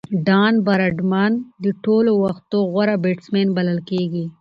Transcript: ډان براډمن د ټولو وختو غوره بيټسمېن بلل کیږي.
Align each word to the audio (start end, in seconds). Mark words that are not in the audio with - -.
ډان 0.25 0.53
براډمن 0.65 1.33
د 1.63 1.65
ټولو 1.83 2.11
وختو 2.23 2.57
غوره 2.71 2.95
بيټسمېن 3.03 3.47
بلل 3.57 3.79
کیږي. 3.89 4.25